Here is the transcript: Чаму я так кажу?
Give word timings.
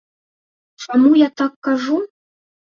Чаму 0.87 1.13
я 1.19 1.29
так 1.43 1.53
кажу? 1.71 2.03